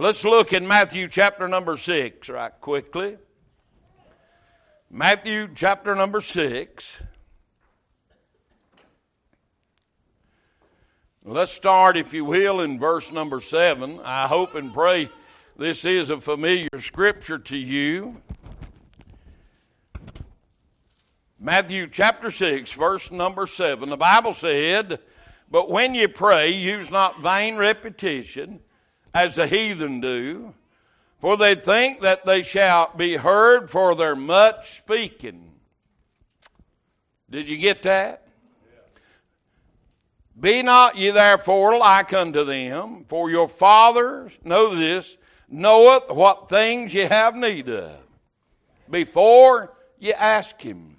[0.00, 3.18] Let's look in Matthew chapter number 6 right quickly.
[4.90, 7.02] Matthew chapter number 6.
[11.22, 14.00] Let's start, if you will, in verse number 7.
[14.02, 15.10] I hope and pray
[15.58, 18.22] this is a familiar scripture to you.
[21.38, 23.90] Matthew chapter 6, verse number 7.
[23.90, 25.00] The Bible said,
[25.50, 28.60] But when you pray, use not vain repetition
[29.14, 30.54] as the heathen do,
[31.20, 35.52] for they think that they shall be heard for their much speaking.
[37.28, 38.26] Did you get that?
[40.38, 46.94] Be not ye therefore like unto them, for your Father, know this, knoweth what things
[46.94, 47.98] ye have need of,
[48.88, 50.96] before ye ask him.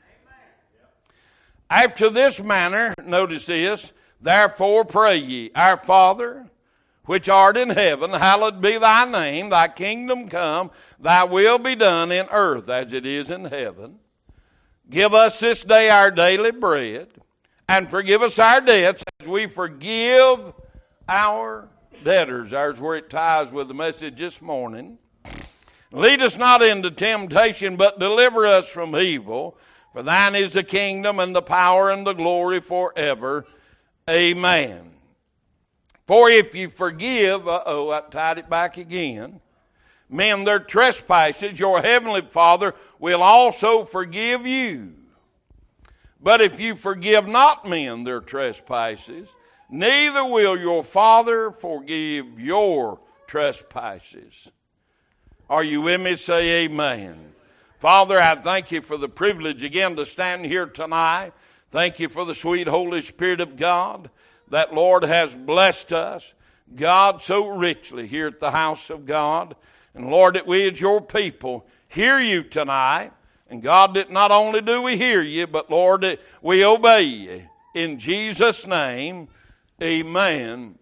[1.69, 6.50] After this manner, notice this, therefore pray ye, Our Father,
[7.05, 12.11] which art in heaven, hallowed be thy name, thy kingdom come, thy will be done
[12.11, 13.99] in earth as it is in heaven.
[14.89, 17.07] Give us this day our daily bread,
[17.67, 20.53] and forgive us our debts as we forgive
[21.07, 21.69] our
[22.03, 22.51] debtors.
[22.51, 24.97] There's where it ties with the message this morning.
[25.91, 29.57] Lead us not into temptation, but deliver us from evil.
[29.91, 33.45] For thine is the kingdom and the power and the glory forever.
[34.09, 34.91] Amen.
[36.11, 39.39] For if you forgive, oh, I tied it back again,
[40.09, 44.91] men their trespasses, your heavenly Father will also forgive you.
[46.21, 49.29] But if you forgive not men their trespasses,
[49.69, 54.49] neither will your Father forgive your trespasses.
[55.49, 56.17] Are you with me?
[56.17, 57.35] Say amen.
[57.79, 61.31] Father, I thank you for the privilege again to stand here tonight.
[61.69, 64.09] Thank you for the sweet Holy Spirit of God
[64.51, 66.33] that Lord has blessed us,
[66.75, 69.55] God, so richly here at the house of God.
[69.95, 73.11] And Lord, that we as your people hear you tonight.
[73.49, 77.43] And God, that not only do we hear you, but Lord, that we obey you.
[77.73, 79.27] In Jesus' name,
[79.81, 80.75] amen.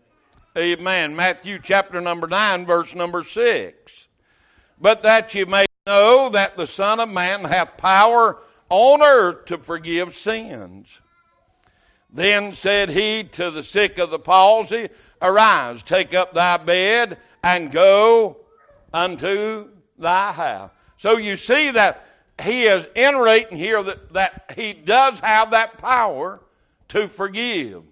[0.58, 1.16] Amen.
[1.16, 4.08] Matthew chapter number 9, verse number 6.
[4.82, 8.40] But that you may know that the Son of Man hath power
[8.70, 11.00] on earth to forgive sins.
[12.12, 14.90] Then said he to the sick of the palsy,
[15.22, 18.38] Arise, take up thy bed, and go
[18.94, 20.72] unto thy house.
[20.98, 22.06] So you see that
[22.42, 26.40] he is iterating here that, that he does have that power
[26.90, 27.84] to forgive.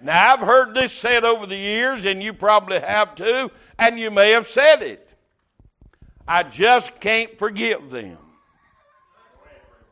[0.00, 4.10] Now, I've heard this said over the years, and you probably have too, and you
[4.10, 5.08] may have said it.
[6.26, 8.18] I just can't forgive them.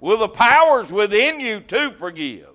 [0.00, 2.51] Well, the power's within you to forgive.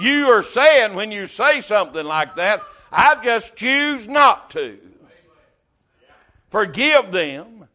[0.00, 4.78] You are saying when you say something like that, I just choose not to.
[6.50, 7.68] Forgive them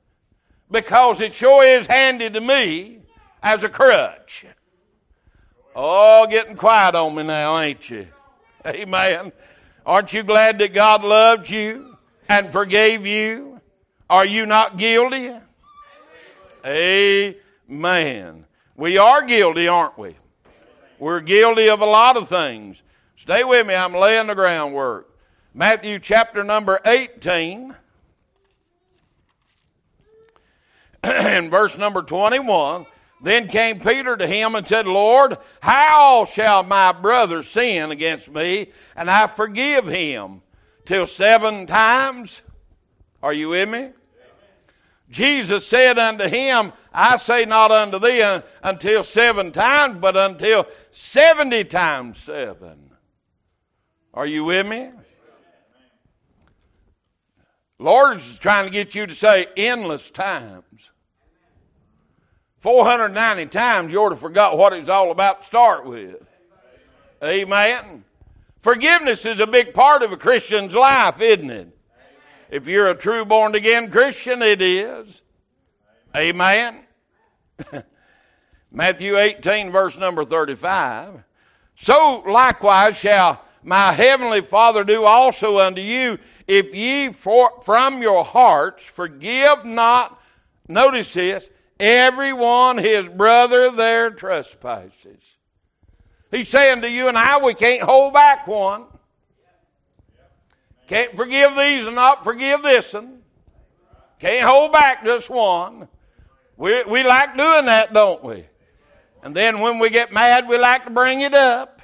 [0.72, 3.00] because it sure is handy to me
[3.42, 4.46] as a crutch.
[5.76, 8.08] Oh, getting quiet on me now, ain't you?
[8.66, 9.32] Amen.
[9.86, 11.98] Aren't you glad that God loved you
[12.28, 13.62] and forgave you?
[14.10, 15.34] Are you not guilty?
[16.66, 18.46] Amen.
[18.76, 20.16] We are guilty, aren't we?
[21.00, 22.82] We're guilty of a lot of things.
[23.16, 25.10] Stay with me, I'm laying the groundwork.
[25.54, 27.74] Matthew chapter number 18
[31.04, 32.86] and verse number 21.
[33.22, 38.72] Then came Peter to him and said, Lord, how shall my brother sin against me
[38.96, 40.42] and I forgive him?
[40.86, 42.42] Till seven times?
[43.22, 43.90] Are you with me?
[45.10, 48.22] Jesus said unto him, I say not unto thee
[48.64, 52.92] until seven times, but until seventy times seven.
[54.14, 54.92] Are you with me?
[57.80, 60.92] Lord's trying to get you to say endless times.
[62.60, 66.18] 490 times you ought to forgot what it's all about to start with.
[67.24, 68.04] Amen.
[68.62, 71.79] Forgiveness is a big part of a Christian's life, isn't it?
[72.50, 75.22] If you're a true born again Christian, it is.
[76.16, 76.86] Amen.
[78.72, 81.24] Matthew 18, verse number 35.
[81.76, 86.18] So likewise shall my heavenly Father do also unto you
[86.48, 90.20] if ye for, from your hearts forgive not,
[90.68, 91.50] notice this,
[91.80, 95.38] everyone his brother their trespasses.
[96.32, 98.86] He's saying to you and I, we can't hold back one.
[100.90, 103.20] Can't forgive these and not forgive this one.
[104.18, 105.88] Can't hold back just one.
[106.58, 108.48] We, we like doing that, don't we?
[109.22, 111.84] And then when we get mad, we like to bring it up.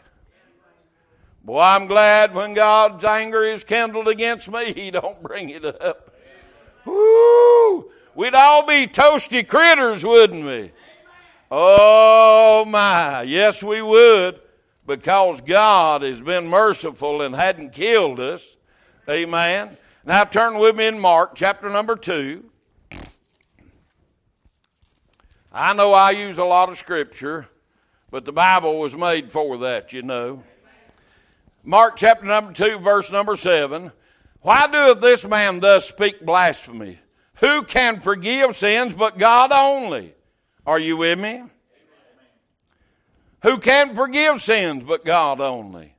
[1.43, 6.11] Boy, I'm glad when God's anger is kindled against me, He don't bring it up.
[6.83, 7.91] Woo!
[8.15, 10.71] We'd all be toasty critters, wouldn't we?
[11.51, 14.39] Oh my, yes we would,
[14.87, 18.54] because God has been merciful and hadn't killed us.
[19.07, 19.77] Amen.
[20.03, 22.43] Now turn with me in Mark chapter number 2.
[25.53, 27.47] I know I use a lot of scripture,
[28.09, 30.43] but the Bible was made for that, you know.
[31.63, 33.91] Mark chapter number 2, verse number 7.
[34.41, 36.99] Why doeth this man thus speak blasphemy?
[37.35, 40.13] Who can forgive sins but God only?
[40.65, 41.43] Are you with me?
[43.43, 45.94] Who can forgive sins but God only?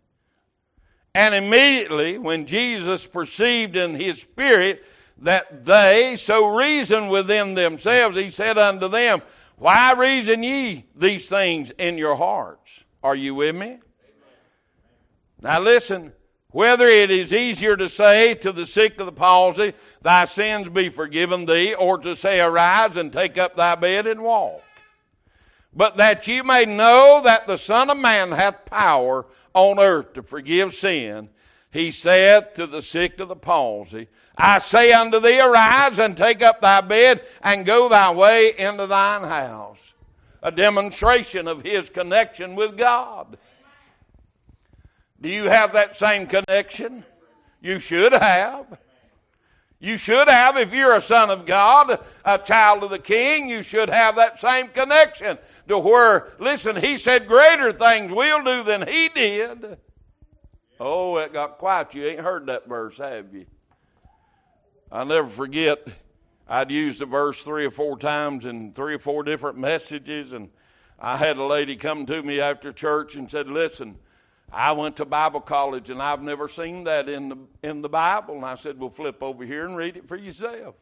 [1.17, 4.85] And immediately, when Jesus perceived in his spirit
[5.19, 9.23] that they so reasoned within themselves, he said unto them,
[9.57, 12.85] why reason ye these things in your hearts?
[13.03, 13.79] Are you with me?
[15.41, 16.13] Now listen,
[16.49, 19.73] whether it is easier to say to the sick of the palsy,
[20.03, 24.23] Thy sins be forgiven thee, or to say, Arise and take up thy bed and
[24.23, 24.63] walk.
[25.77, 30.23] But that ye may know that the Son of Man hath power on earth to
[30.23, 31.29] forgive sin,
[31.71, 34.09] he saith to the sick of the palsy,
[34.39, 38.87] I say unto thee, arise and take up thy bed and go thy way into
[38.87, 39.93] thine house.
[40.43, 43.37] A demonstration of his connection with God.
[45.21, 47.05] Do you have that same connection?
[47.61, 48.79] You should have.
[49.87, 53.63] You should have, if you're a son of God, a child of the king, you
[53.63, 55.39] should have that same connection
[55.69, 59.79] to where, listen, he said, greater things we'll do than he did.
[60.81, 61.95] Oh, it got quiet.
[61.95, 63.47] You ain't heard that verse, have you?
[64.91, 65.87] I'll never forget,
[66.49, 70.49] I'd used the verse three or four times in three or four different messages, and
[70.99, 73.99] I had a lady come to me after church and said, Listen,
[74.53, 78.37] I went to Bible college and I've never seen that in the, in the Bible.
[78.37, 80.77] And I said, Well, flip over here and read it for yourself.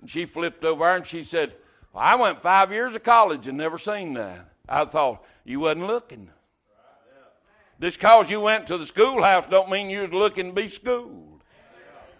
[0.00, 1.54] And she flipped over and she said,
[1.92, 4.48] well, I went five years of college and never seen that.
[4.68, 6.30] I thought, You wasn't looking.
[7.80, 11.42] Just because you went to the schoolhouse don't mean you was looking to be schooled.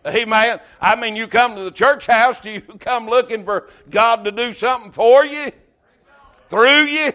[0.04, 0.58] Amen.
[0.80, 4.32] I mean, you come to the church house, do you come looking for God to
[4.32, 5.52] do something for you?
[6.48, 7.12] Through you?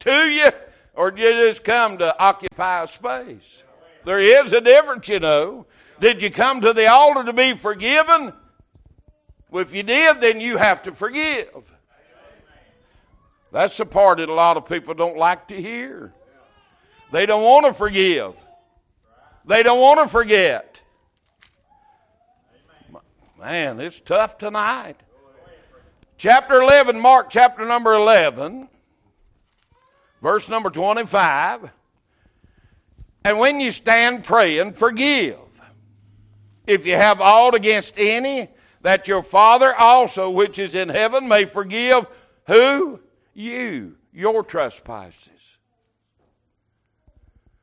[0.00, 0.50] To you?
[0.96, 3.62] Or did you just come to occupy a space?
[4.04, 5.66] There is a difference, you know.
[6.00, 8.32] Did you come to the altar to be forgiven?
[9.50, 11.72] Well, if you did, then you have to forgive.
[13.52, 16.12] That's the part that a lot of people don't like to hear.
[17.12, 18.34] They don't want to forgive.
[19.44, 20.80] They don't want to forget.
[23.38, 24.96] Man, it's tough tonight.
[26.18, 28.68] Chapter 11, Mark chapter number 11,
[30.26, 31.70] verse number 25.
[33.24, 35.38] And when you stand praying, forgive.
[36.66, 38.48] If you have aught against any,
[38.82, 42.08] that your Father also, which is in heaven, may forgive
[42.48, 42.98] who?
[43.34, 45.30] You, your trespasses.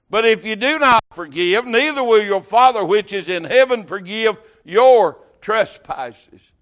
[0.09, 4.37] But if you do not forgive, neither will your Father which is in heaven forgive
[4.63, 6.52] your trespasses.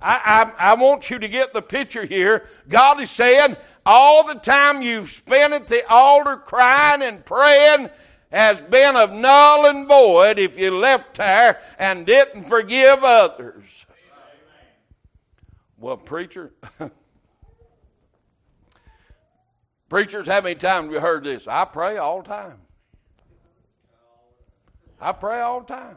[0.00, 2.46] I, I, I, want you to get the picture here.
[2.68, 7.90] God is saying all the time you've spent at the altar crying and praying
[8.30, 13.86] has been of null and void if you left there and didn't forgive others.
[15.76, 16.52] Well, preacher,
[19.88, 21.48] preachers, how many times have you heard this?
[21.48, 22.58] I pray all the time.
[25.00, 25.96] I pray all the time.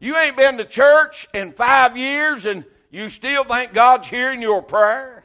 [0.00, 4.62] You ain't been to church in five years and you still think God's hearing your
[4.62, 5.24] prayer?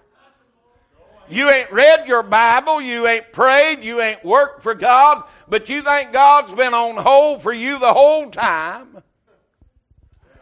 [1.27, 5.81] You ain't read your Bible, you ain't prayed, you ain't worked for God, but you
[5.81, 9.01] think God's been on hold for you the whole time.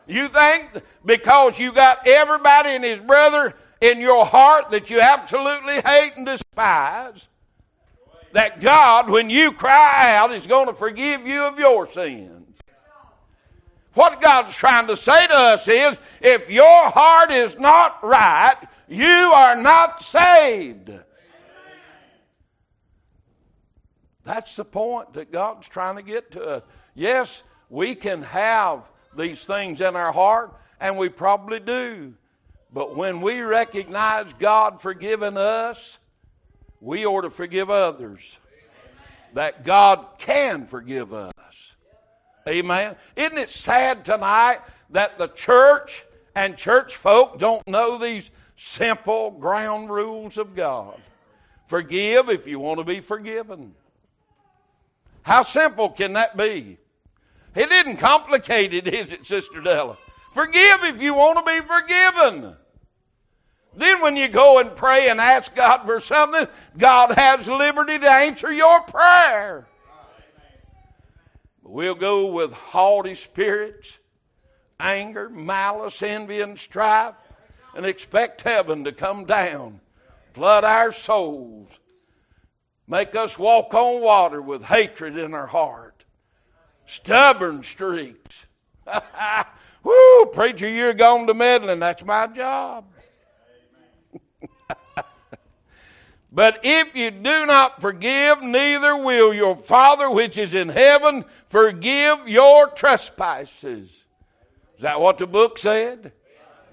[0.08, 5.76] You think because you got everybody and his brother in your heart that you absolutely
[5.76, 7.30] hate and despise,
[8.34, 12.43] that God, when you cry out, is going to forgive you of your sins.
[13.94, 18.58] What God's trying to say to us is if your heart is not right,
[18.88, 20.92] you are not saved.
[24.24, 26.64] That's the point that God's trying to get to us.
[26.96, 28.84] Yes, we can have
[29.16, 32.14] these things in our heart, and we probably do.
[32.72, 36.00] But when we recognize God forgiving us,
[36.82, 38.40] we ought to forgive others.
[39.34, 41.34] That God can forgive us.
[42.48, 42.96] Amen.
[43.16, 44.60] Isn't it sad tonight
[44.90, 51.00] that the church and church folk don't know these simple ground rules of God?
[51.68, 53.76] Forgive if you want to be forgiven.
[55.22, 56.78] How simple can that be?
[57.56, 59.98] It isn't complicated, is it, Sister Della?
[60.34, 62.56] Forgive if you want to be forgiven.
[63.76, 66.48] Then, when you go and pray and ask God for something,
[66.78, 69.66] God has liberty to answer your prayer.
[71.64, 73.98] We'll go with haughty spirits,
[74.80, 77.16] anger, malice, envy, and strife,
[77.76, 79.80] and expect heaven to come down,
[80.34, 81.80] flood our souls,
[82.88, 86.04] make us walk on water with hatred in our heart,
[86.86, 88.46] stubborn streaks.
[89.84, 91.80] Woo, preacher, you're going to meddling.
[91.80, 92.86] That's my job.
[96.36, 102.28] But if you do not forgive, neither will your Father which is in heaven forgive
[102.28, 104.06] your trespasses.
[104.76, 106.12] Is that what the book said?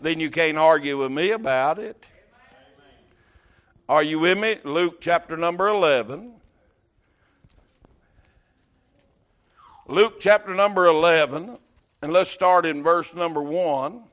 [0.00, 2.06] Then you can't argue with me about it.
[3.86, 4.56] Are you with me?
[4.64, 6.32] Luke chapter number 11.
[9.86, 11.58] Luke chapter number 11,
[12.00, 14.04] and let's start in verse number 1.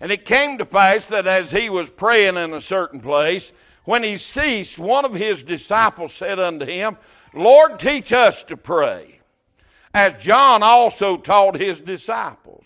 [0.00, 3.52] And it came to pass that as he was praying in a certain place,
[3.84, 6.96] when he ceased, one of his disciples said unto him,
[7.34, 9.20] Lord, teach us to pray,
[9.92, 12.64] as John also taught his disciples.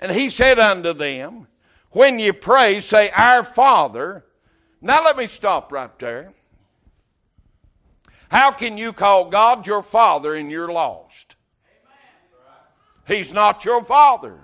[0.00, 1.46] And he said unto them,
[1.90, 4.24] When ye pray, say, Our Father.
[4.80, 6.32] Now let me stop right there.
[8.30, 11.36] How can you call God your Father and you're lost?
[13.06, 14.38] He's not your Father.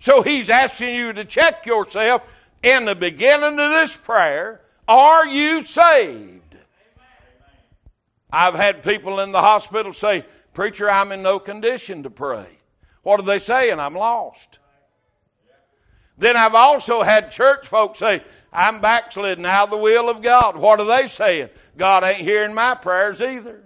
[0.00, 2.22] So he's asking you to check yourself
[2.62, 6.56] in the beginning of this prayer are you saved?
[8.30, 12.46] I've had people in the hospital say, Preacher, I'm in no condition to pray.
[13.02, 13.78] What are they saying?
[13.78, 14.58] I'm lost.
[16.18, 20.56] Then I've also had church folks say, I'm backslidden out of the will of God.
[20.56, 21.50] What are they saying?
[21.76, 23.62] God ain't hearing my prayers either.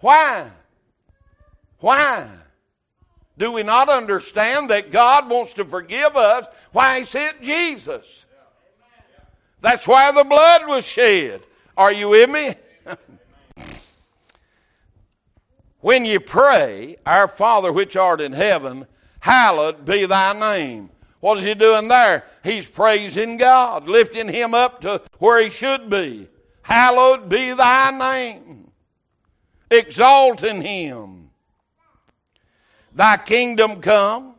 [0.00, 0.50] Why?
[1.78, 2.28] Why?
[3.36, 6.46] Do we not understand that God wants to forgive us?
[6.72, 8.24] Why He sent Jesus?
[9.62, 11.40] That's why the blood was shed.
[11.76, 12.54] Are you with me?
[15.80, 18.86] when you pray, Our Father which art in heaven,
[19.20, 20.90] hallowed be thy name.
[21.20, 22.24] What is he doing there?
[22.42, 26.28] He's praising God, lifting him up to where he should be.
[26.62, 28.72] Hallowed be thy name.
[29.70, 31.30] Exalting him.
[32.92, 34.34] Thy kingdom come,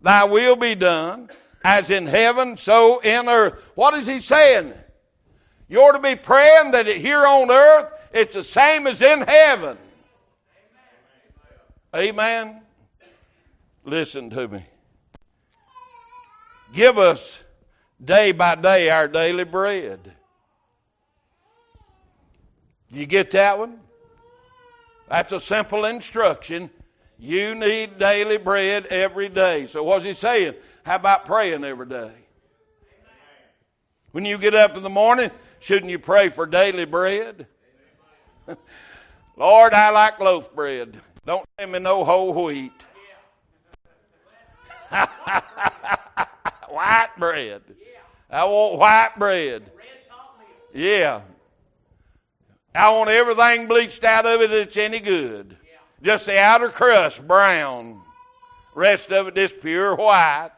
[0.00, 1.28] thy will be done
[1.68, 3.62] as in heaven, so in earth.
[3.74, 4.72] What is he saying?
[5.68, 9.76] You ought to be praying that here on earth it's the same as in heaven.
[11.94, 12.62] Amen.
[13.84, 14.64] Listen to me.
[16.74, 17.42] Give us
[18.02, 20.12] day by day our daily bread.
[22.90, 23.80] You get that one?
[25.08, 26.70] That's a simple instruction.
[27.18, 29.66] You need daily bread every day.
[29.66, 30.54] So, what's he saying?
[30.88, 32.12] How about praying every day?
[34.12, 35.30] When you get up in the morning,
[35.60, 37.46] shouldn't you pray for daily bread?
[39.36, 40.98] Lord, I like loaf bread.
[41.26, 42.72] Don't send me no whole wheat.
[46.70, 47.60] white bread.
[48.30, 49.70] I want white bread.
[50.72, 51.20] Yeah.
[52.74, 55.54] I want everything bleached out of it that's any good.
[56.00, 58.00] Just the outer crust brown.
[58.74, 60.52] Rest of it just pure white.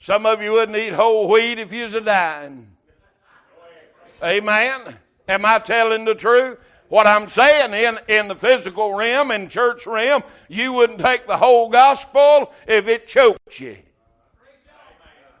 [0.00, 2.66] Some of you wouldn't eat whole wheat if you was a dying.
[4.22, 4.98] Amen.
[5.28, 6.58] Am I telling the truth?
[6.88, 11.36] What I'm saying in, in the physical realm, in church realm, you wouldn't take the
[11.36, 13.76] whole gospel if it choked you.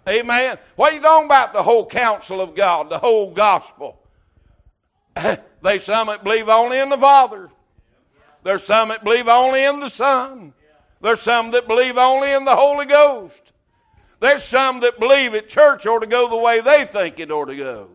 [0.08, 0.58] Amen.
[0.76, 1.52] What are you talking about?
[1.52, 3.98] The whole counsel of God, the whole gospel.
[5.62, 7.50] they some that believe only in the Father.
[8.42, 10.54] There's some that believe only in the Son.
[11.00, 13.49] There's some that believe only in the Holy Ghost.
[14.20, 17.46] There's some that believe at church ought to go the way they think it ought
[17.46, 17.88] to go.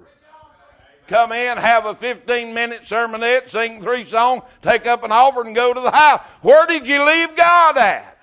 [1.07, 5.55] Come in, have a 15 minute sermonette, sing three songs, take up an offering, and
[5.55, 6.21] go to the house.
[6.41, 8.17] Where did you leave God at?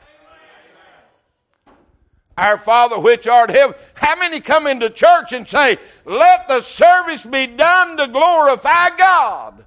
[2.37, 3.77] Our Father which art in heaven.
[3.95, 9.65] How many come into church and say, Let the service be done to glorify God?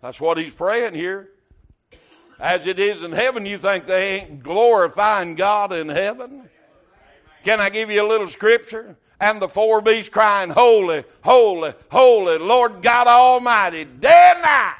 [0.00, 1.28] That's what he's praying here.
[2.40, 6.41] As it is in heaven, you think they ain't glorifying God in heaven?
[7.44, 8.96] Can I give you a little scripture?
[9.20, 14.74] And the four beasts crying, Holy, holy, holy, Lord God Almighty, day and night.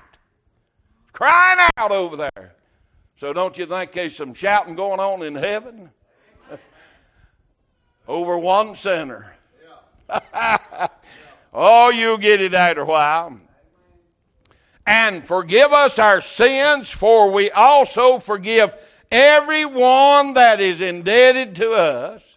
[1.13, 2.55] Crying out over there.
[3.17, 5.91] So don't you think there's some shouting going on in heaven?
[8.09, 9.35] over one sinner.
[11.55, 13.39] oh, you'll get it after a while.
[14.85, 18.75] and forgive us our sins, for we also forgive
[19.11, 22.32] everyone that is indebted to us.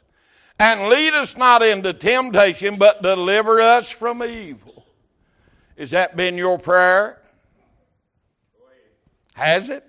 [0.57, 4.85] And lead us not into temptation, but deliver us from evil.
[5.77, 7.21] Has that been your prayer?
[9.33, 9.83] Has it?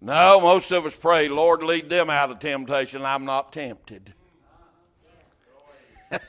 [0.00, 3.04] No, most of us pray, Lord, lead them out of temptation.
[3.04, 4.14] I'm not tempted.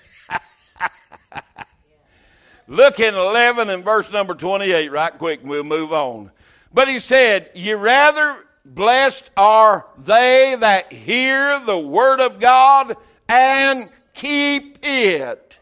[2.68, 6.32] Look in 11 and verse number 28 right quick and we'll move on.
[6.74, 12.96] But he said, Ye rather blessed are they that hear the word of God
[13.28, 15.60] and keep it.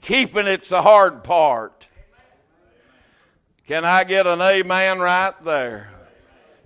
[0.00, 1.88] Keeping it's the hard part.
[3.66, 5.90] Can I get an amen right there?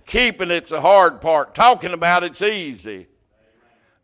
[0.05, 1.55] Keeping it's the hard part.
[1.55, 3.07] Talking about it's easy.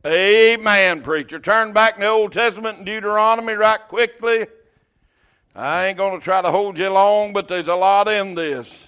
[0.05, 1.37] Amen, preacher.
[1.37, 4.47] Turn back in the Old Testament and Deuteronomy right quickly.
[5.53, 8.87] I ain't going to try to hold you long, but there's a lot in this.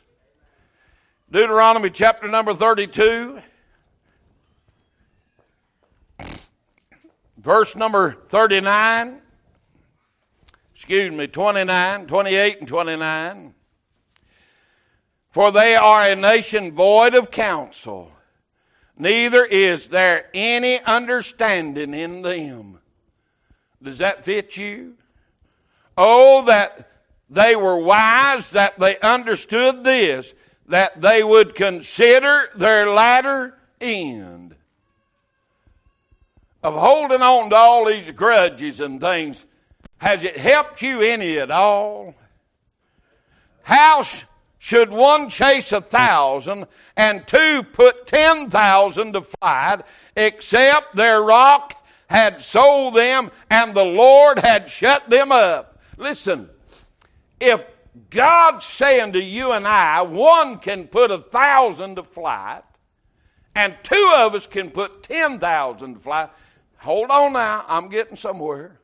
[1.31, 3.39] Deuteronomy chapter number 32,
[7.37, 9.21] verse number 39,
[10.73, 13.53] excuse me, 29, 28, and 29.
[15.29, 18.11] For they are a nation void of counsel,
[18.97, 22.79] neither is there any understanding in them.
[23.83, 24.95] Does that fit you?
[25.95, 26.89] Oh, that
[27.29, 30.33] they were wise, that they understood this,
[30.69, 34.55] that they would consider their latter end.
[36.61, 39.45] Of holding on to all these grudges and things,
[39.97, 42.15] has it helped you any at all?
[43.63, 44.03] How
[44.59, 49.81] should one chase a thousand and two put ten thousand to flight,
[50.15, 51.75] except their rock
[52.07, 55.79] had sold them and the Lord had shut them up?
[55.97, 56.49] Listen,
[57.39, 57.65] if
[58.09, 62.63] God's saying to you and I, one can put a thousand to flight,
[63.55, 66.29] and two of us can put ten thousand to flight,
[66.77, 68.79] hold on now, I'm getting somewhere.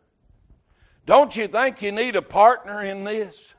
[1.06, 3.54] Don't you think you need a partner in this?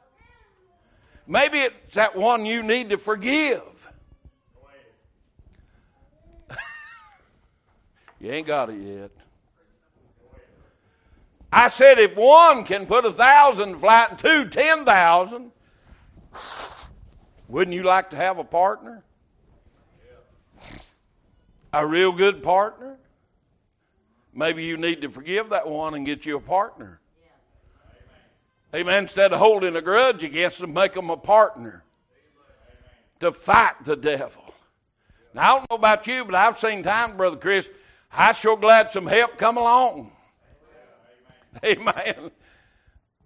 [1.26, 3.62] Maybe it's that one you need to forgive.
[8.20, 9.10] you ain't got it yet.
[11.56, 15.52] I said, if one can put a thousand flight and two, ten thousand,
[17.48, 19.02] wouldn't you like to have a partner?
[21.72, 22.98] A real good partner?
[24.34, 27.00] Maybe you need to forgive that one and get you a partner.
[28.74, 29.04] Amen.
[29.04, 31.84] Instead of holding a grudge against them, make them a partner
[33.20, 34.44] to fight the devil.
[35.32, 37.70] Now, I don't know about you, but I've seen times, Brother Chris,
[38.12, 40.12] I sure glad some help come along.
[41.64, 42.30] Amen.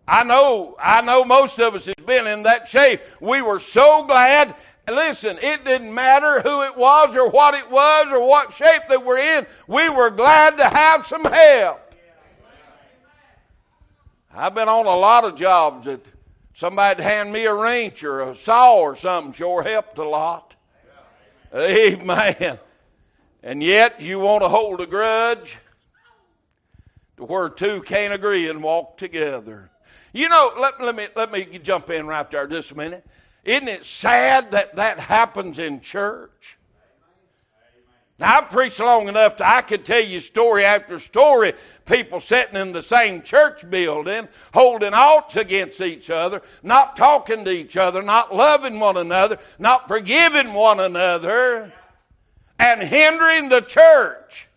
[0.07, 3.01] I know, I know most of us has been in that shape.
[3.21, 4.55] We were so glad.
[4.89, 9.05] Listen, it didn't matter who it was or what it was or what shape that
[9.05, 9.47] we're in.
[9.69, 11.81] We were glad to have some help.
[14.35, 16.05] I've been on a lot of jobs that
[16.55, 20.57] somebody'd hand me a wrench or a saw or something sure helped a lot.
[21.55, 22.59] Amen.
[23.43, 25.59] And yet you want to hold a grudge
[27.21, 29.71] where two can't agree and walk together.
[30.13, 33.07] You know, let, let, me, let me jump in right there just a minute.
[33.45, 36.59] Isn't it sad that that happens in church?
[38.19, 41.55] Now, I've preached long enough that I could tell you story after story,
[41.87, 47.51] people sitting in the same church building, holding alts against each other, not talking to
[47.51, 51.73] each other, not loving one another, not forgiving one another,
[52.59, 54.50] and hindering the church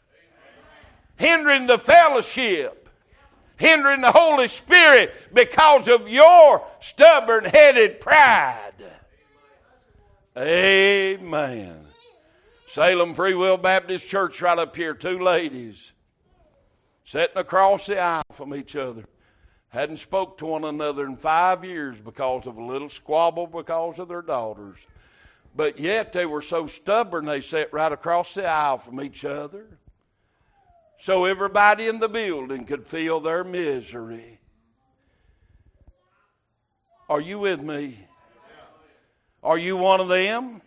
[1.18, 2.90] hindering the fellowship,
[3.58, 8.72] hindering the Holy Spirit because of your stubborn headed pride.
[10.38, 11.86] Amen.
[12.68, 15.92] Salem Free Will Baptist Church, right up here, two ladies
[17.06, 19.04] sitting across the aisle from each other.
[19.70, 24.08] Hadn't spoke to one another in five years because of a little squabble because of
[24.08, 24.78] their daughters.
[25.56, 29.78] But yet they were so stubborn they sat right across the aisle from each other
[31.04, 34.40] so everybody in the building could feel their misery.
[37.10, 38.08] Are you with me?
[39.44, 40.62] Are you one of them?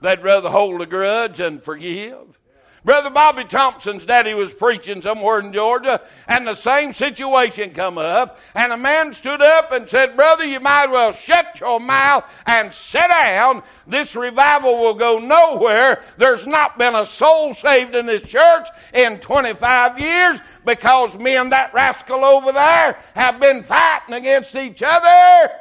[0.00, 2.38] That'd rather hold a grudge and forgive?
[2.82, 8.38] Brother Bobby Thompson's daddy was preaching somewhere in Georgia, and the same situation come up,
[8.54, 12.24] and a man stood up and said, Brother, you might as well shut your mouth
[12.46, 13.62] and sit down.
[13.86, 16.02] This revival will go nowhere.
[16.16, 21.52] There's not been a soul saved in this church in 25 years because me and
[21.52, 25.52] that rascal over there have been fighting against each other.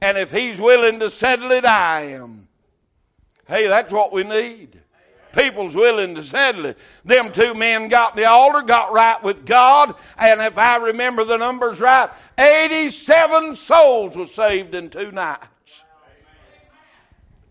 [0.00, 2.46] And if he's willing to settle it, I am.
[3.48, 4.80] Hey, that's what we need.
[5.38, 6.78] People's willing to settle it.
[7.04, 11.36] Them two men got the altar, got right with God, and if I remember the
[11.36, 15.46] numbers right, 87 souls were saved in two nights.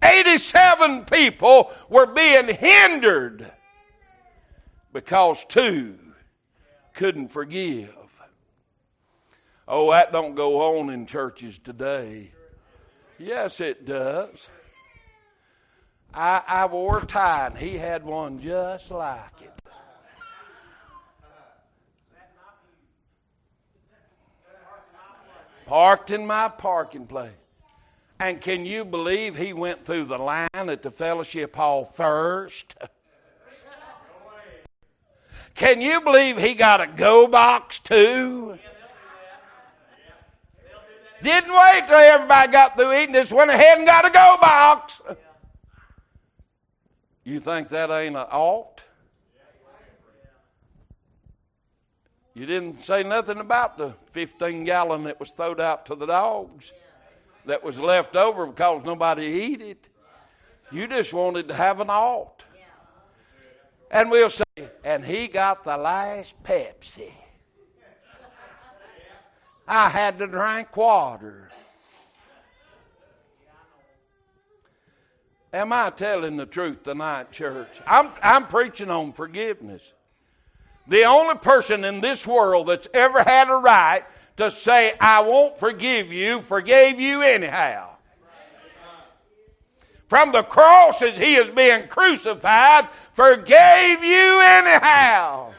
[0.04, 3.50] 87 people were being hindered
[4.92, 5.98] because two
[6.94, 7.96] couldn't forgive.
[9.66, 12.32] Oh, that don't go on in churches today.
[13.18, 14.48] Yes, it does.
[16.14, 19.52] I, I wore a tie, and he had one just like it.
[25.66, 27.32] Parked in my parking place.
[28.20, 32.76] And can you believe he went through the line at the fellowship hall first?
[35.54, 38.58] Can you believe he got a go box too?
[41.22, 45.02] Didn't wait till everybody got through eating, just went ahead and got a go box.
[47.28, 48.86] You think that ain't an ought?
[52.34, 56.72] You didn't say nothing about the 15 gallon that was thrown out to the dogs
[57.46, 59.90] that was left over because nobody eat it.
[60.72, 62.46] You just wanted to have an ought.
[63.92, 64.46] And we'll say,
[64.86, 67.12] and he got the last Pepsi.
[69.68, 71.50] I had to drink water.
[75.54, 77.70] Am I telling the truth tonight, church?
[77.86, 79.94] I'm, I'm preaching on forgiveness.
[80.88, 84.04] The only person in this world that's ever had a right
[84.38, 87.92] to say, I won't forgive you, forgave you anyhow.
[90.08, 95.54] From the cross as he is being crucified, forgave you anyhow.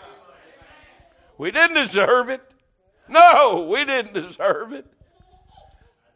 [1.37, 2.40] We didn't deserve it.
[3.09, 4.87] No, we didn't deserve it.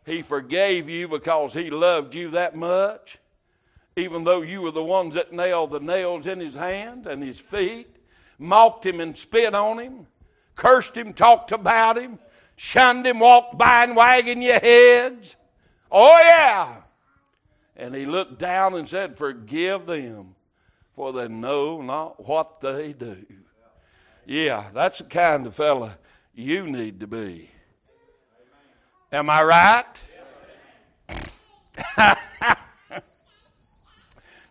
[0.04, 3.18] He forgave you because he loved you that much,
[3.96, 7.38] even though you were the ones that nailed the nails in his hand and his
[7.38, 7.88] feet,
[8.38, 10.06] mocked him and spit on him,
[10.56, 12.18] cursed him, talked about him,
[12.56, 15.36] shunned him, walked by and wagging your heads.
[15.90, 16.76] Oh, yeah.
[17.76, 20.34] And he looked down and said, Forgive them,
[20.94, 23.24] for they know not what they do.
[24.24, 25.98] Yeah, that's the kind of fella
[26.34, 27.50] you need to be.
[29.10, 29.84] Am I right?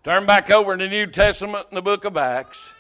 [0.04, 2.72] Turn back over in the New Testament in the book of Acts.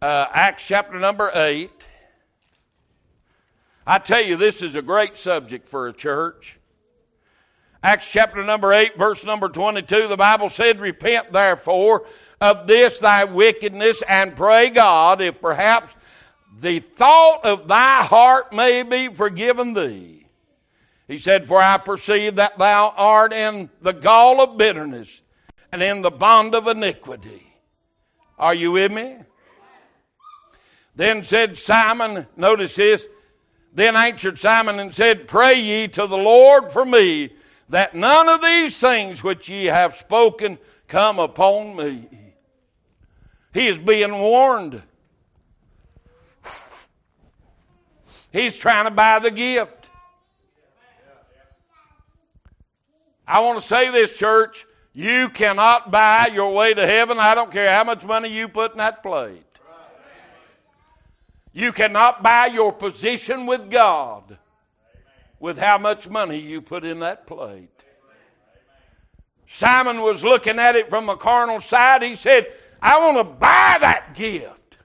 [0.00, 1.70] Uh, Acts chapter number 8.
[3.86, 6.58] I tell you, this is a great subject for a church.
[7.82, 12.06] Acts chapter number 8, verse number 22, the Bible said, Repent therefore
[12.40, 15.92] of this thy wickedness and pray God if perhaps
[16.58, 20.17] the thought of thy heart may be forgiven thee.
[21.08, 25.22] He said, For I perceive that thou art in the gall of bitterness
[25.72, 27.46] and in the bond of iniquity.
[28.38, 29.16] Are you with me?
[30.94, 33.06] Then said Simon, notice this,
[33.72, 37.30] then answered Simon and said, Pray ye to the Lord for me,
[37.68, 42.08] that none of these things which ye have spoken come upon me.
[43.54, 44.82] He is being warned.
[48.32, 49.77] He's trying to buy the gift.
[53.28, 54.66] I want to say this, church.
[54.94, 57.18] You cannot buy your way to heaven.
[57.18, 59.44] I don't care how much money you put in that plate.
[61.52, 64.38] You cannot buy your position with God
[65.38, 67.68] with how much money you put in that plate.
[69.46, 72.02] Simon was looking at it from a carnal side.
[72.02, 74.78] He said, I want to buy that gift.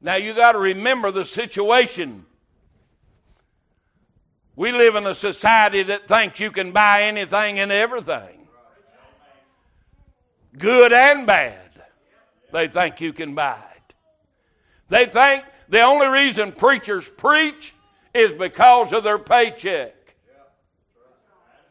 [0.00, 2.24] Now you got to remember the situation.
[4.58, 8.48] We live in a society that thinks you can buy anything and everything.
[10.58, 11.70] Good and bad.
[12.52, 13.94] They think you can buy it.
[14.88, 17.72] They think the only reason preachers preach
[18.12, 19.94] is because of their paycheck.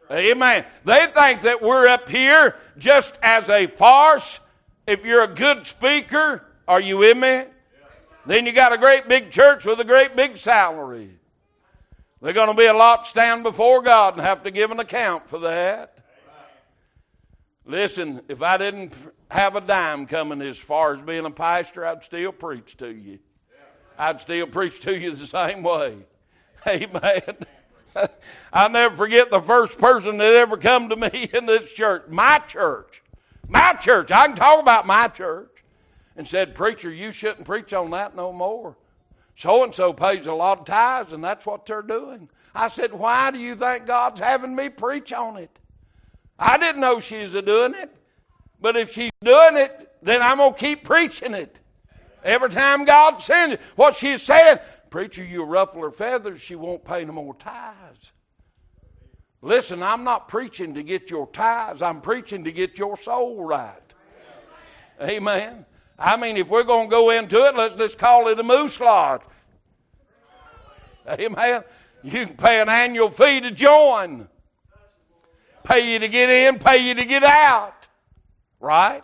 [0.09, 0.63] Amen.
[0.85, 4.39] They think that we're up here just as a farce.
[4.87, 7.43] If you're a good speaker, are you with me?
[8.25, 11.17] Then you got a great big church with a great big salary.
[12.21, 15.29] They're going to be a lot stand before God and have to give an account
[15.29, 15.93] for that.
[17.65, 18.93] Listen, if I didn't
[19.29, 23.19] have a dime coming as far as being a pastor, I'd still preach to you.
[23.97, 25.97] I'd still preach to you the same way.
[26.67, 27.37] Amen.
[28.53, 32.39] I'll never forget the first person that ever come to me in this church, my
[32.39, 33.03] church,
[33.47, 34.11] my church.
[34.11, 35.63] I can talk about my church,
[36.15, 38.75] and said, "Preacher, you shouldn't preach on that no more."
[39.37, 42.27] So and so pays a lot of tithes, and that's what they're doing.
[42.55, 45.59] I said, "Why do you think God's having me preach on it?"
[46.39, 47.95] I didn't know she was doing it,
[48.59, 51.59] but if she's doing it, then I'm gonna keep preaching it.
[52.23, 54.57] Every time God sends it, what she's saying,
[54.89, 58.13] Preacher, you ruffle her feathers, she won't pay no more tithes.
[59.43, 63.93] Listen, I'm not preaching to get your tithes, I'm preaching to get your soul right.
[64.99, 65.65] Amen.
[65.99, 68.79] I mean, if we're going to go into it, let's just call it a moose
[68.79, 69.21] lodge.
[71.09, 71.63] Amen.
[72.03, 74.27] You can pay an annual fee to join.
[75.63, 77.73] Pay you to get in, pay you to get out.
[78.59, 79.03] Right?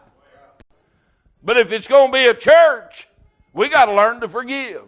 [1.44, 3.08] But if it's going to be a church,
[3.54, 4.84] we got to learn to forgive.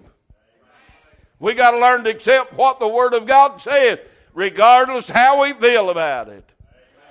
[1.40, 4.00] We got to learn to accept what the Word of God says,
[4.34, 6.50] regardless how we feel about it.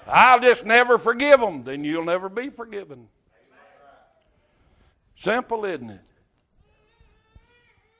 [0.07, 3.09] I'll just never forgive them, then you'll never be forgiven.
[5.17, 6.01] Simple, isn't it?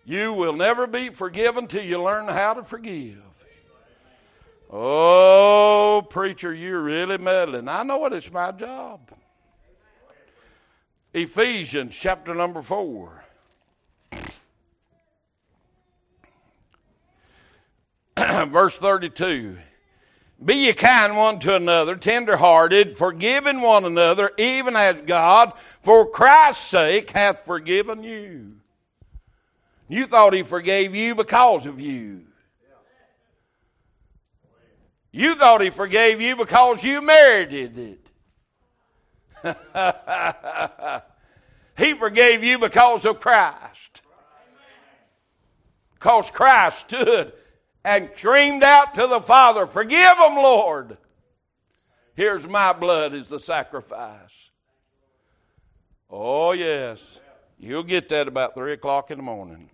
[0.05, 3.23] You will never be forgiven till you learn how to forgive.
[4.71, 7.69] Oh, preacher, you're really meddling.
[7.69, 9.11] I know it, it's my job.
[11.13, 13.25] Ephesians chapter number 4.
[18.17, 19.57] Verse 32.
[20.45, 26.67] Be ye kind one to another, tenderhearted, forgiving one another, even as God, for Christ's
[26.67, 28.57] sake, hath forgiven you.
[29.89, 32.23] You thought He forgave you because of you.
[35.13, 38.05] You thought He forgave you because you merited it.
[41.77, 44.01] he forgave you because of Christ.
[45.95, 47.33] Because Christ stood
[47.85, 50.97] and screamed out to the Father, Forgive them, Lord.
[52.15, 54.51] Here's my blood as the sacrifice.
[56.09, 57.19] Oh, yes.
[57.59, 59.69] You'll get that about 3 o'clock in the morning.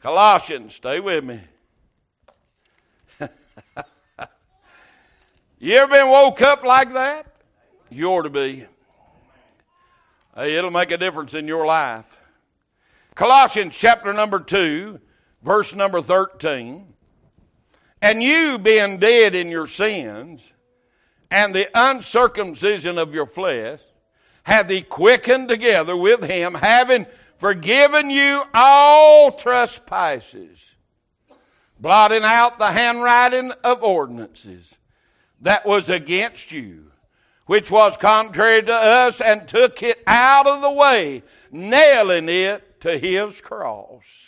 [0.00, 1.40] Colossians, stay with me.
[5.58, 7.26] you ever been woke up like that?
[7.90, 8.66] You ought to be.
[10.34, 12.18] Hey, it'll make a difference in your life.
[13.14, 15.00] Colossians chapter number 2
[15.46, 16.92] verse number 13.
[18.02, 20.52] And you being dead in your sins
[21.30, 23.80] and the uncircumcision of your flesh,
[24.42, 27.06] have he quickened together with him, having
[27.38, 30.58] forgiven you all trespasses,
[31.80, 34.76] blotting out the handwriting of ordinances
[35.40, 36.90] that was against you,
[37.46, 42.98] which was contrary to us, and took it out of the way, nailing it to
[42.98, 44.25] his cross.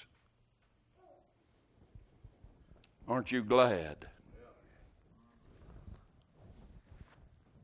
[3.08, 4.06] Aren't you glad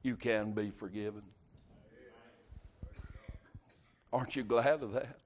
[0.03, 1.23] you can be forgiven?
[4.11, 5.19] Aren't you glad of that?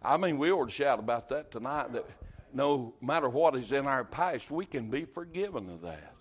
[0.00, 2.06] I mean, we ought to shout about that tonight that
[2.54, 6.14] no matter what is in our past, we can be forgiven of that.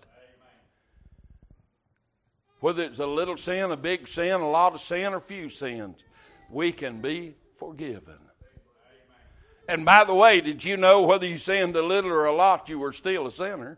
[2.59, 6.03] Whether it's a little sin, a big sin, a lot of sin, or few sins,
[6.49, 8.17] we can be forgiven.
[9.67, 12.69] And by the way, did you know whether you sinned a little or a lot,
[12.69, 13.77] you were still a sinner?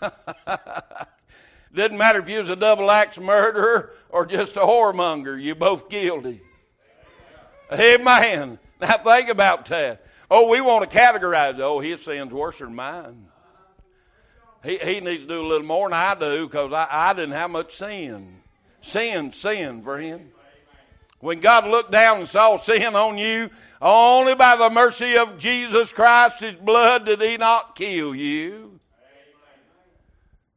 [1.74, 5.88] Didn't matter if you was a double axe murderer or just a whoremonger, you both
[5.88, 6.40] guilty.
[7.72, 8.58] Amen.
[8.80, 10.04] Now think about that.
[10.30, 11.60] Oh, we want to categorize.
[11.60, 13.28] Oh, his sin's worse than mine.
[14.64, 17.32] He, he needs to do a little more than I do because I, I didn't
[17.32, 18.40] have much sin.
[18.80, 20.30] Sin, sin for him.
[21.22, 23.48] When God looked down and saw sin on you,
[23.80, 28.80] only by the mercy of Jesus Christ, His blood, did He not kill you.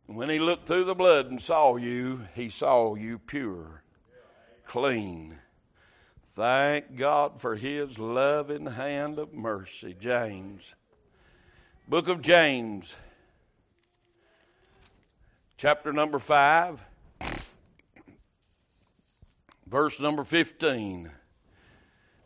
[0.08, 3.84] When He looked through the blood and saw you, He saw you pure,
[4.66, 5.38] clean.
[6.34, 9.96] Thank God for His loving hand of mercy.
[10.00, 10.74] James.
[11.88, 12.96] Book of James,
[15.58, 16.82] chapter number 5
[19.68, 21.12] verse number 15.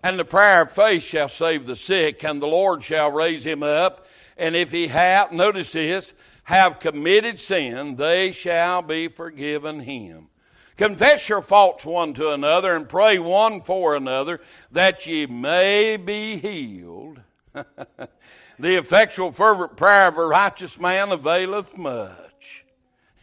[0.01, 3.63] And the prayer of faith shall save the sick, and the Lord shall raise him
[3.63, 4.05] up.
[4.37, 10.29] And if he have, notice this, have committed sin, they shall be forgiven him.
[10.77, 14.39] Confess your faults one to another, and pray one for another,
[14.71, 17.19] that ye may be healed.
[17.53, 22.63] the effectual, fervent prayer of a righteous man availeth much.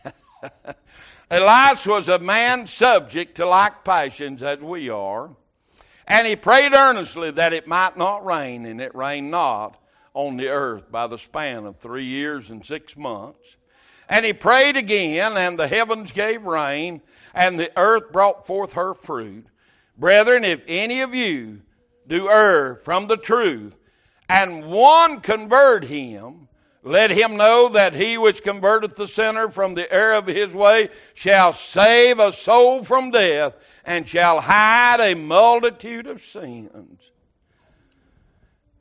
[1.29, 5.31] Elias was a man subject to like passions as we are,
[6.07, 9.77] and he prayed earnestly that it might not rain, and it rained not
[10.15, 13.57] on the earth by the span of three years and six months.
[14.09, 17.03] And he prayed again, and the heavens gave rain,
[17.35, 19.47] and the earth brought forth her fruit.
[19.99, 21.63] Brethren, if any of you
[22.07, 23.79] do err from the truth,
[24.29, 26.47] and one convert him,
[26.87, 30.89] let him know that he which converteth the sinner from the error of his way
[31.15, 37.11] shall save a soul from death and shall hide a multitude of sins.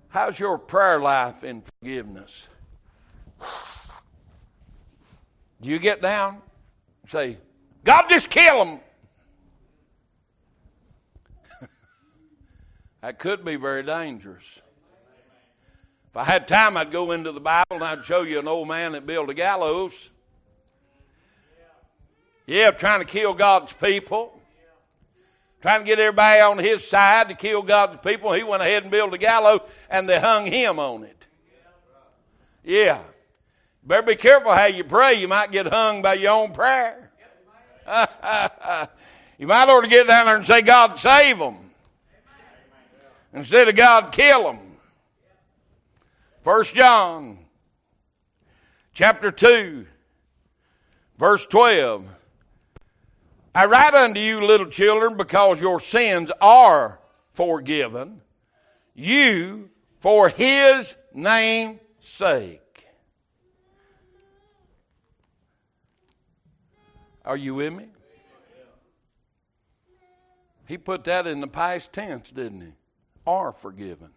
[0.09, 2.47] How's your prayer life in forgiveness?
[5.59, 6.43] Do you get down?
[7.09, 7.39] Say,
[7.83, 8.79] God, just kill him?
[13.01, 14.45] that could be very dangerous.
[16.15, 18.69] If I had time, I'd go into the Bible and I'd show you an old
[18.69, 20.11] man that built a gallows.
[22.45, 24.39] Yeah, trying to kill God's people.
[25.61, 28.31] Trying to get everybody on his side to kill God's people.
[28.31, 31.27] He went ahead and built a gallows and they hung him on it.
[32.63, 32.99] Yeah.
[33.83, 35.15] Better be careful how you pray.
[35.15, 37.11] You might get hung by your own prayer.
[39.37, 41.57] you might ought to get down there and say, God, save them.
[43.33, 44.64] Instead of God, kill them.
[46.45, 47.39] First John
[48.93, 49.87] chapter 2
[51.17, 52.05] verse 12
[53.55, 56.99] I write unto you little children because your sins are
[57.33, 58.21] forgiven
[58.93, 62.85] you for his name's sake
[67.25, 67.87] Are you with me?
[70.67, 72.73] He put that in the past tense, didn't he?
[73.25, 74.14] Are forgiven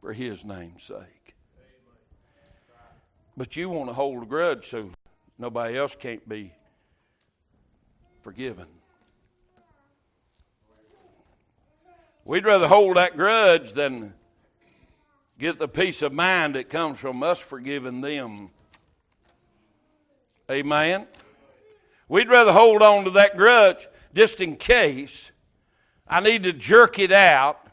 [0.00, 1.34] for his name's sake.
[3.36, 4.90] But you want to hold a grudge so
[5.38, 6.52] nobody else can't be
[8.22, 8.66] forgiven.
[12.24, 14.14] We'd rather hold that grudge than
[15.38, 18.50] get the peace of mind that comes from us forgiving them.
[20.50, 21.06] Amen.
[22.08, 25.30] We'd rather hold on to that grudge just in case
[26.06, 27.66] I need to jerk it out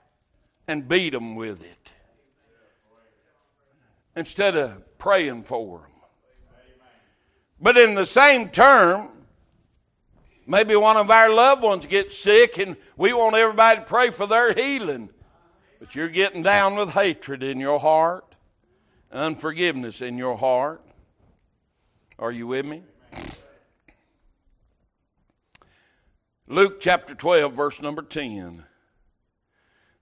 [0.67, 1.76] and beat them with it
[4.17, 5.91] instead of praying for them.
[7.59, 9.09] But in the same term,
[10.45, 14.27] maybe one of our loved ones gets sick and we want everybody to pray for
[14.27, 15.09] their healing.
[15.79, 18.35] But you're getting down with hatred in your heart,
[19.11, 20.81] unforgiveness in your heart.
[22.19, 22.83] Are you with me?
[26.47, 28.63] Luke chapter 12, verse number 10.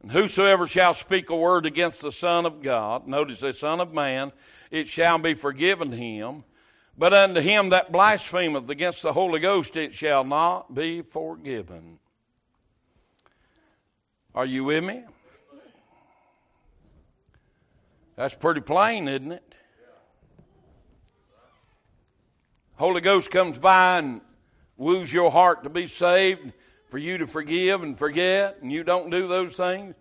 [0.06, 3.92] And whosoever shall speak a word against the Son of God, notice the Son of
[3.92, 4.32] Man,
[4.70, 6.44] it shall be forgiven him.
[6.96, 11.98] But unto him that blasphemeth against the Holy Ghost, it shall not be forgiven.
[14.36, 15.06] Are you with me?
[18.16, 19.56] That's pretty plain, isn't it?
[22.76, 24.22] Holy Ghost comes by and
[24.78, 26.54] woos your heart to be saved
[26.96, 29.96] for you to forgive and forget, and you don't do those things,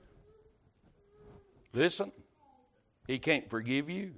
[1.72, 2.12] listen,
[3.08, 4.12] He can't forgive you.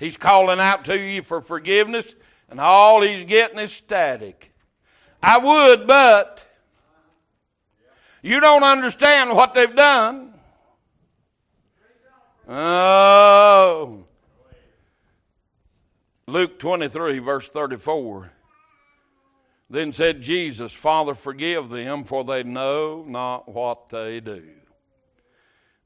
[0.00, 2.16] He's calling out to you for forgiveness,
[2.50, 4.52] and all He's getting is static.
[5.22, 6.44] I would, but
[8.20, 10.34] you don't understand what they've done.
[12.48, 14.06] Oh.
[16.26, 18.32] Luke 23, verse 34.
[19.70, 24.44] Then said Jesus, Father, forgive them, for they know not what they do.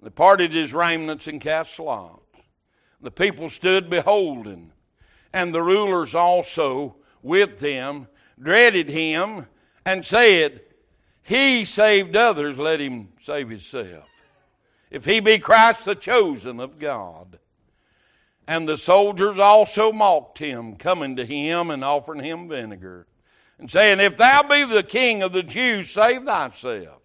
[0.00, 2.20] They parted his raiments and cast lots.
[3.00, 4.70] The people stood beholding,
[5.32, 8.06] and the rulers also with them
[8.40, 9.46] dreaded him
[9.84, 10.60] and said,
[11.22, 14.08] He saved others, let him save himself.
[14.92, 17.40] If he be Christ, the chosen of God.
[18.46, 23.06] And the soldiers also mocked him, coming to him and offering him vinegar
[23.62, 27.00] and saying, If thou be the king of the Jews, save thyself.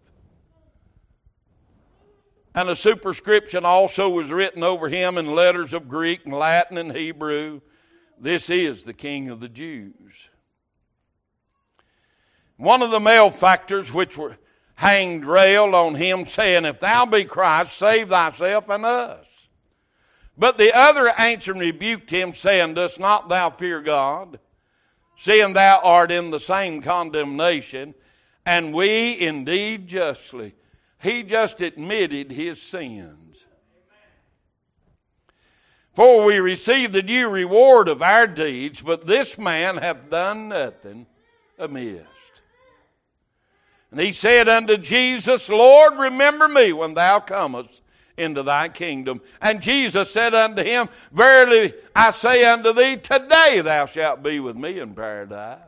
[2.56, 6.98] And a superscription also was written over him in letters of Greek and Latin and
[6.98, 7.62] Hebrew.
[8.20, 10.30] This is the king of the Jews.
[12.58, 14.40] One of the malefactors which were
[14.74, 19.28] hanged railed on him, saying, If thou be Christ, save thyself and us.
[20.36, 24.40] But the other answered and rebuked him, saying, Dost not thou fear God?
[25.18, 27.96] Seeing thou art in the same condemnation,
[28.46, 30.56] and we indeed justly.
[31.02, 33.46] He just admitted his sins.
[35.94, 41.08] For we receive the due reward of our deeds, but this man hath done nothing
[41.58, 42.06] amiss.
[43.90, 47.82] And he said unto Jesus, Lord, remember me when thou comest
[48.18, 49.22] into thy kingdom.
[49.42, 54.56] And Jesus said unto him, Verily I say unto thee, today thou shalt be with
[54.56, 55.62] me in paradise.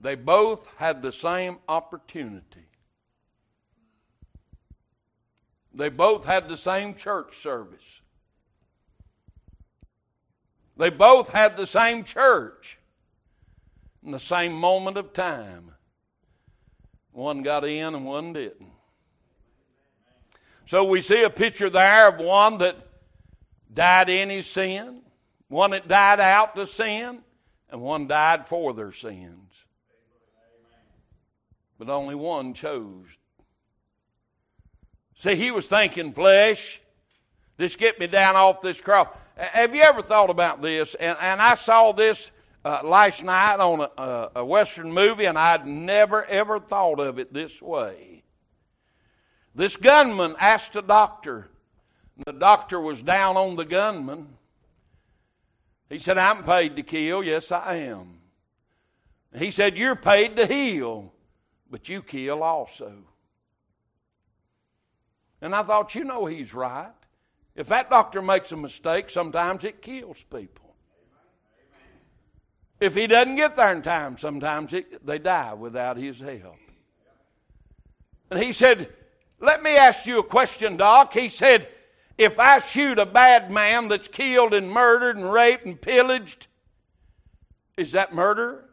[0.00, 2.66] They both had the same opportunity.
[5.72, 8.00] They both had the same church service.
[10.76, 12.78] They both had the same church
[14.04, 15.71] in the same moment of time.
[17.12, 18.70] One got in and one didn't.
[20.66, 22.76] So we see a picture there of one that
[23.72, 25.02] died in his sin,
[25.48, 27.20] one that died out to sin,
[27.70, 29.52] and one died for their sins.
[31.78, 33.06] But only one chose.
[35.18, 36.80] See, he was thinking flesh.
[37.58, 39.08] Just get me down off this cross.
[39.36, 40.94] Have you ever thought about this?
[40.94, 42.30] And, and I saw this
[42.64, 47.32] uh, last night on a, a, Western movie, and I'd never ever thought of it
[47.32, 48.22] this way.
[49.54, 51.48] This gunman asked a doctor.
[52.24, 54.28] The doctor was down on the gunman.
[55.88, 57.22] He said, I'm paid to kill.
[57.22, 58.18] Yes, I am.
[59.36, 61.12] He said, You're paid to heal,
[61.70, 62.92] but you kill also.
[65.40, 66.92] And I thought, you know, he's right.
[67.56, 70.61] If that doctor makes a mistake, sometimes it kills people.
[72.82, 76.56] If he doesn't get there in time, sometimes it, they die without his help.
[78.28, 78.92] And he said,
[79.38, 81.12] Let me ask you a question, Doc.
[81.12, 81.68] He said,
[82.18, 86.48] If I shoot a bad man that's killed and murdered and raped and pillaged,
[87.76, 88.64] is that murder?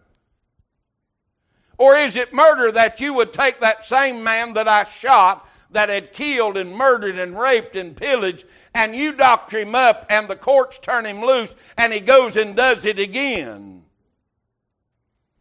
[1.77, 5.89] Or is it murder that you would take that same man that I shot that
[5.89, 10.35] had killed and murdered and raped and pillaged, and you doctor him up, and the
[10.35, 13.83] courts turn him loose, and he goes and does it again?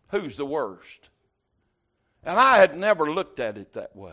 [0.08, 1.10] Who's the worst.
[2.24, 4.12] And I had never looked at it that way.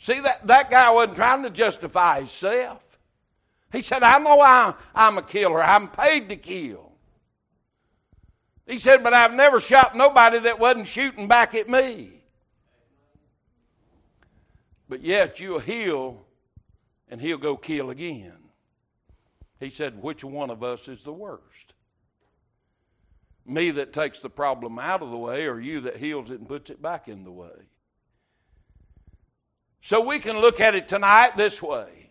[0.00, 2.82] See, that, that guy wasn't trying to justify himself.
[3.72, 5.62] He said, I know I, I'm a killer.
[5.62, 6.92] I'm paid to kill.
[8.66, 12.22] He said, but I've never shot nobody that wasn't shooting back at me.
[14.88, 16.24] But yet you'll heal
[17.10, 18.37] and he'll go kill again.
[19.60, 21.74] He said, Which one of us is the worst?
[23.44, 26.48] Me that takes the problem out of the way, or you that heals it and
[26.48, 27.66] puts it back in the way?
[29.80, 32.10] So we can look at it tonight this way.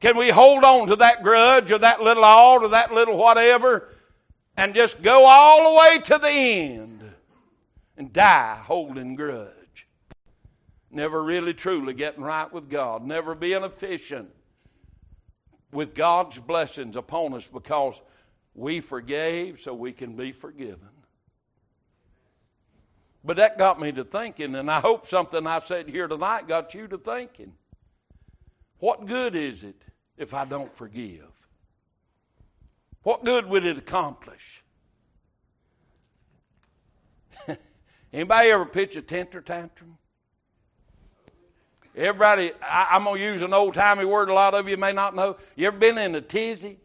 [0.00, 3.88] Can we hold on to that grudge or that little alt or that little whatever
[4.56, 7.14] and just go all the way to the end
[7.96, 9.86] and die holding grudge?
[10.90, 14.30] Never really truly getting right with God, never being efficient
[15.72, 18.00] with God's blessings upon us because
[18.54, 20.88] we forgave so we can be forgiven.
[23.24, 26.74] But that got me to thinking, and I hope something I said here tonight got
[26.74, 27.54] you to thinking.
[28.78, 29.80] What good is it
[30.16, 31.28] if I don't forgive?
[33.04, 34.62] What good would it accomplish?
[38.12, 39.98] Anybody ever pitch a temper tantrum?
[41.94, 44.92] Everybody, I, am going to use an old timey word a lot of you may
[44.92, 45.36] not know.
[45.56, 46.78] You ever been in a tizzy?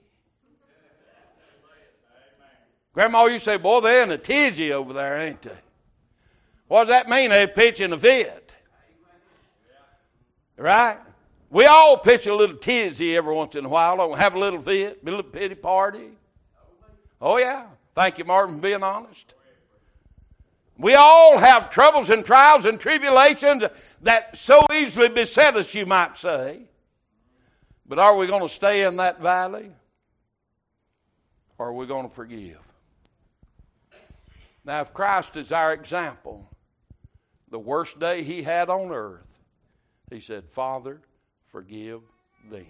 [2.94, 5.52] Grandma, you say, boy, they're in a tizzy over there, ain't they?
[6.68, 7.30] What does that mean?
[7.30, 8.52] They're pitching a fit.
[10.58, 10.98] Right?
[11.50, 13.98] We all pitch a little tizzy every once in a while.
[13.98, 16.10] Don't have a little fit, a little pity party.
[17.22, 17.68] Oh, yeah.
[17.96, 19.34] Thank you, Martin, for being honest.
[20.78, 23.64] We all have troubles and trials and tribulations
[24.04, 26.62] that so easily beset us, you might say.
[27.88, 29.72] But are we going to stay in that valley?
[31.58, 32.60] Or are we going to forgive?
[34.64, 36.48] Now, if Christ is our example,
[37.50, 39.40] the worst day he had on earth,
[40.12, 41.02] he said, Father,
[41.48, 42.02] forgive
[42.52, 42.66] them.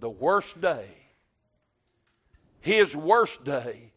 [0.00, 0.88] The worst day,
[2.60, 3.91] his worst day,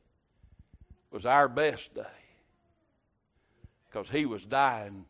[1.15, 2.01] was our best day
[3.87, 5.05] because he was dying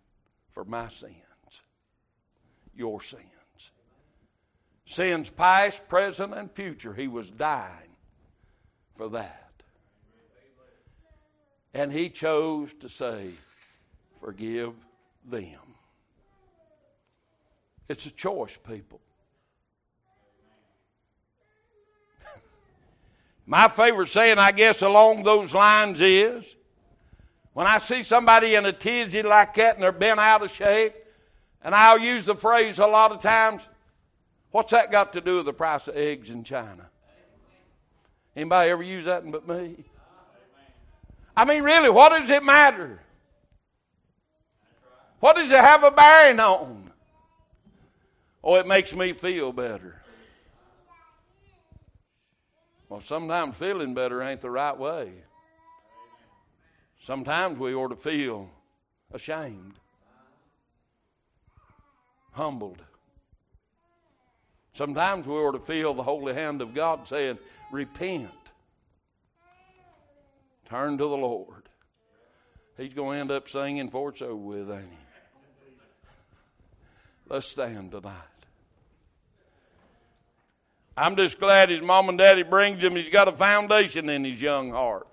[0.51, 1.15] for my sins,
[2.75, 3.23] your sins.
[4.85, 6.93] Sins past, present, and future.
[6.93, 7.95] He was dying
[8.95, 9.51] for that.
[11.73, 13.31] And he chose to say,
[14.21, 14.75] Forgive
[15.27, 15.57] them.
[17.89, 19.01] It's a choice, people.
[23.45, 26.55] My favorite saying, I guess, along those lines is
[27.53, 30.93] When I see somebody in a tizzy like that and they're bent out of shape,
[31.63, 33.65] and I'll use the phrase a lot of times,
[34.51, 36.89] what's that got to do with the price of eggs in China?
[38.35, 39.85] Anybody ever use that but me?
[41.37, 42.99] I mean, really, what does it matter?
[45.21, 46.91] What does it have a bearing on?
[48.43, 50.01] Oh, it makes me feel better.
[52.89, 55.11] Well, sometimes feeling better ain't the right way.
[57.01, 58.49] Sometimes we ought to feel
[59.11, 59.79] ashamed,
[62.31, 62.81] humbled.
[64.73, 67.39] Sometimes we ought to feel the holy hand of God saying,
[67.71, 68.31] Repent.
[70.67, 71.69] Turn to the Lord.
[72.75, 75.69] He's going to end up singing for it's over with, ain't he?
[77.29, 78.34] Let's stand tonight.
[80.97, 82.95] I'm just glad his mom and daddy brings him.
[82.95, 85.07] He's got a foundation in his young heart.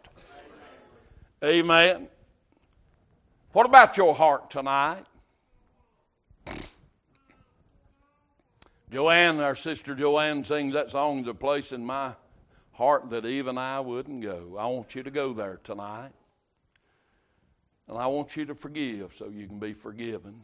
[1.43, 2.09] Amen.
[3.53, 5.05] What about your heart tonight?
[8.93, 12.15] Joanne, our sister Joanne, sings that song, a place in my
[12.73, 14.57] heart that even I wouldn't go.
[14.59, 16.13] I want you to go there tonight.
[17.89, 20.43] And I want you to forgive so you can be forgiven.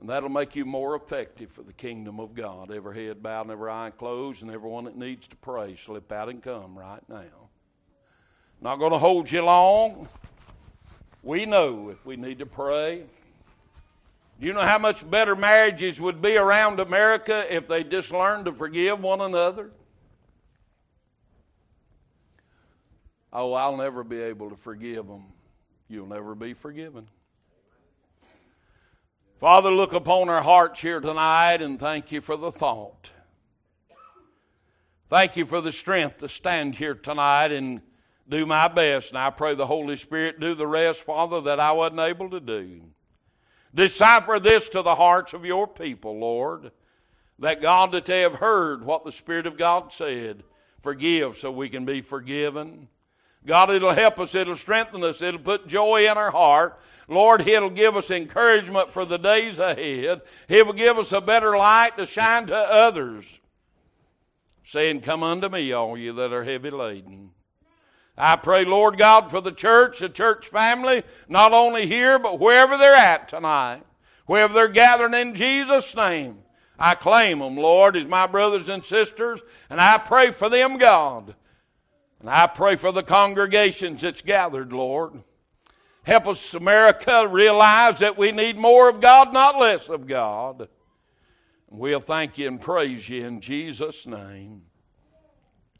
[0.00, 2.70] And that'll make you more effective for the kingdom of God.
[2.70, 6.28] Every head bowed and every eye closed, and everyone that needs to pray, slip out
[6.28, 7.48] and come right now.
[8.60, 10.08] Not going to hold you long.
[11.22, 13.04] We know if we need to pray.
[14.38, 18.44] Do you know how much better marriages would be around America if they just learned
[18.44, 19.70] to forgive one another?
[23.32, 25.24] Oh, I'll never be able to forgive them.
[25.88, 27.08] You'll never be forgiven.
[29.38, 33.10] Father, look upon our hearts here tonight and thank you for the thought.
[35.08, 37.82] Thank you for the strength to stand here tonight and
[38.26, 39.10] do my best.
[39.10, 42.40] And I pray the Holy Spirit do the rest, Father, that I wasn't able to
[42.40, 42.80] do.
[43.74, 46.72] Decipher this to the hearts of your people, Lord,
[47.38, 50.44] that God, that they have heard what the Spirit of God said,
[50.82, 52.88] forgive so we can be forgiven.
[53.46, 56.80] God, it'll help us, it'll strengthen us, it'll put joy in our heart.
[57.08, 60.22] Lord, it'll give us encouragement for the days ahead.
[60.48, 63.38] It will give us a better light to shine to others,
[64.64, 67.30] saying, Come unto me, all you that are heavy laden.
[68.18, 72.76] I pray, Lord God, for the church, the church family, not only here, but wherever
[72.76, 73.82] they're at tonight,
[74.24, 76.38] wherever they're gathering in Jesus' name.
[76.78, 79.40] I claim them, Lord, as my brothers and sisters,
[79.70, 81.34] and I pray for them, God.
[82.26, 85.22] And I pray for the congregations that's gathered, Lord.
[86.02, 90.68] Help us, America, realize that we need more of God, not less of God.
[91.70, 94.62] We'll thank you and praise you in Jesus' name.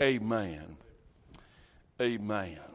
[0.01, 0.76] Amen.
[2.01, 2.66] Amen.